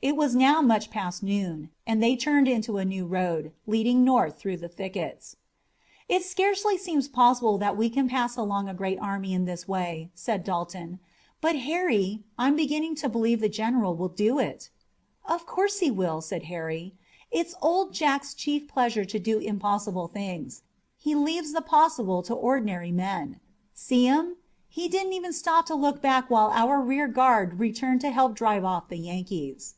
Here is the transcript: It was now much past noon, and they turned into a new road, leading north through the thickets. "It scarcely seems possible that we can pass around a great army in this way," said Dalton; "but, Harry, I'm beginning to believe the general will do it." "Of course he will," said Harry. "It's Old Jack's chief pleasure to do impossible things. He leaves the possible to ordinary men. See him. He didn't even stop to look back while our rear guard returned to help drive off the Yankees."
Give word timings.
It 0.00 0.16
was 0.16 0.36
now 0.36 0.62
much 0.62 0.90
past 0.90 1.24
noon, 1.24 1.70
and 1.84 2.00
they 2.00 2.14
turned 2.14 2.46
into 2.46 2.76
a 2.78 2.84
new 2.84 3.04
road, 3.04 3.50
leading 3.66 4.04
north 4.04 4.38
through 4.38 4.58
the 4.58 4.68
thickets. 4.68 5.34
"It 6.08 6.22
scarcely 6.22 6.78
seems 6.78 7.08
possible 7.08 7.58
that 7.58 7.76
we 7.76 7.90
can 7.90 8.08
pass 8.08 8.38
around 8.38 8.68
a 8.68 8.74
great 8.74 9.00
army 9.00 9.34
in 9.34 9.44
this 9.44 9.66
way," 9.66 10.12
said 10.14 10.44
Dalton; 10.44 11.00
"but, 11.40 11.56
Harry, 11.56 12.22
I'm 12.38 12.54
beginning 12.54 12.94
to 12.94 13.08
believe 13.08 13.40
the 13.40 13.48
general 13.48 13.96
will 13.96 14.08
do 14.08 14.38
it." 14.38 14.70
"Of 15.24 15.46
course 15.46 15.80
he 15.80 15.90
will," 15.90 16.20
said 16.20 16.44
Harry. 16.44 16.94
"It's 17.32 17.56
Old 17.60 17.92
Jack's 17.92 18.34
chief 18.34 18.68
pleasure 18.68 19.04
to 19.04 19.18
do 19.18 19.40
impossible 19.40 20.06
things. 20.06 20.62
He 20.96 21.16
leaves 21.16 21.50
the 21.52 21.60
possible 21.60 22.22
to 22.22 22.34
ordinary 22.34 22.92
men. 22.92 23.40
See 23.74 24.04
him. 24.06 24.36
He 24.68 24.86
didn't 24.86 25.14
even 25.14 25.32
stop 25.32 25.66
to 25.66 25.74
look 25.74 26.00
back 26.00 26.30
while 26.30 26.50
our 26.52 26.80
rear 26.80 27.08
guard 27.08 27.58
returned 27.58 28.00
to 28.02 28.10
help 28.10 28.36
drive 28.36 28.64
off 28.64 28.88
the 28.88 28.96
Yankees." 28.98 29.74